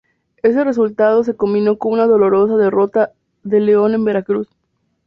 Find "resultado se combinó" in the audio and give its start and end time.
0.63-1.77